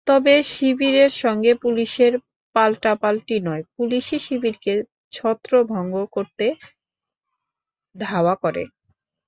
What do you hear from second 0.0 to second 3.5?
তবে শিবিরের সঙ্গে পুলিশের পাল্টাপাল্টি